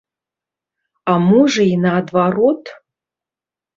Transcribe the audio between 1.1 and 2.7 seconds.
А можа, і наадварот.